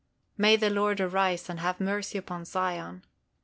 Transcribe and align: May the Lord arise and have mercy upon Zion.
May 0.35 0.55
the 0.55 0.71
Lord 0.71 0.99
arise 0.99 1.47
and 1.47 1.59
have 1.59 1.79
mercy 1.79 2.17
upon 2.17 2.43
Zion. 2.45 3.05